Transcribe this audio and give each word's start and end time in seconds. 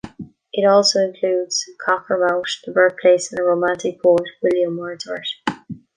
It 0.51 0.67
also 0.67 1.01
includes 1.09 1.63
Cockermouth, 1.87 2.63
the 2.65 2.71
birthplace 2.71 3.31
of 3.31 3.37
the 3.37 3.43
romantic 3.43 4.01
poet 4.01 4.25
William 4.41 4.75
Wordsworth. 4.75 5.27